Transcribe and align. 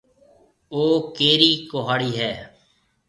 او 0.73 0.83
ڪيرِي 1.17 1.51
ڪُهاڙِي 1.71 2.09
هيَ؟ 2.19 2.31